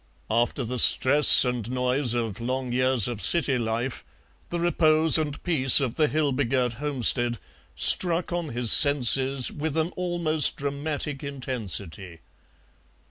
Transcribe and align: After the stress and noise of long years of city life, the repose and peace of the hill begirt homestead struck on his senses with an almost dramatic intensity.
After 0.31 0.63
the 0.63 0.79
stress 0.79 1.45
and 1.45 1.69
noise 1.69 2.15
of 2.15 2.41
long 2.41 2.71
years 2.73 3.07
of 3.07 3.21
city 3.21 3.59
life, 3.59 4.03
the 4.49 4.59
repose 4.59 5.19
and 5.19 5.37
peace 5.43 5.79
of 5.79 5.93
the 5.93 6.07
hill 6.07 6.31
begirt 6.31 6.73
homestead 6.73 7.37
struck 7.75 8.33
on 8.33 8.47
his 8.49 8.71
senses 8.71 9.51
with 9.51 9.77
an 9.77 9.89
almost 9.95 10.55
dramatic 10.55 11.23
intensity. 11.23 12.21